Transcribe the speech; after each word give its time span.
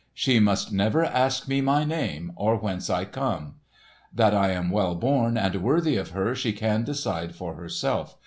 "She 0.15 0.39
must 0.39 0.73
never 0.73 1.05
ask 1.05 1.47
me 1.47 1.61
my 1.61 1.83
name, 1.83 2.31
or 2.35 2.55
whence 2.55 2.89
I 2.89 3.05
come. 3.05 3.57
That 4.11 4.33
I 4.33 4.49
am 4.49 4.71
well 4.71 4.95
born 4.95 5.37
and 5.37 5.53
worthy 5.61 5.95
of 5.95 6.09
her 6.09 6.33
she 6.33 6.53
can 6.53 6.83
decide 6.83 7.35
for 7.35 7.53
herself. 7.53 8.17